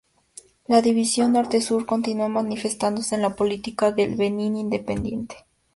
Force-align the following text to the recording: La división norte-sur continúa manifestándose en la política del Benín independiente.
La 0.65 0.81
división 0.81 1.33
norte-sur 1.33 1.85
continúa 1.85 2.27
manifestándose 2.27 3.13
en 3.13 3.21
la 3.21 3.35
política 3.35 3.91
del 3.91 4.15
Benín 4.15 4.57
independiente. 4.57 5.45